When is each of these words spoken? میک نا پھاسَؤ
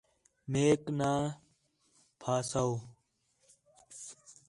میک 0.51 0.83
نا 0.99 1.11
پھاسَؤ 2.21 2.71